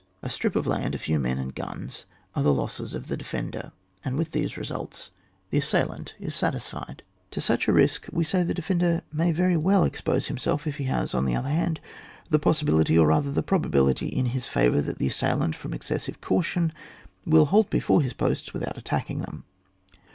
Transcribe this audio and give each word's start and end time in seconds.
A 0.23 0.31
strip 0.31 0.55
of 0.55 0.65
land, 0.65 0.95
a 0.95 0.97
few 0.97 1.19
men 1.19 1.37
and 1.37 1.53
guns, 1.53 2.05
are 2.35 2.41
the 2.41 2.51
losses 2.51 2.95
of 2.95 3.05
the 3.05 3.15
defender, 3.15 3.71
and 4.03 4.17
with 4.17 4.31
these 4.31 4.57
results 4.57 5.11
the 5.51 5.59
assailant 5.59 6.15
is 6.19 6.33
satisfled. 6.33 7.03
To 7.29 7.39
such 7.39 7.67
a 7.67 7.71
risk 7.71 8.07
we 8.11 8.23
say 8.23 8.41
the 8.41 8.55
defender 8.55 9.03
may 9.13 9.31
very 9.31 9.55
well 9.57 9.83
expose 9.83 10.25
himself, 10.25 10.65
if 10.65 10.77
he 10.77 10.85
has, 10.85 11.13
on 11.13 11.25
the 11.25 11.35
other 11.35 11.49
hand, 11.49 11.79
the 12.31 12.39
possibility, 12.39 12.97
or 12.97 13.05
rather 13.05 13.31
the 13.31 13.43
probability, 13.43 14.07
in 14.07 14.25
his 14.33 14.47
favour, 14.47 14.81
that 14.81 14.97
the 14.97 15.05
assailant 15.05 15.53
from 15.55 15.71
excessive 15.75 16.19
caution 16.19 16.73
will 17.27 17.45
halt 17.45 17.69
before 17.69 18.01
his 18.01 18.13
posts 18.13 18.53
without 18.53 18.79
attacking 18.79 19.19
them. 19.19 19.43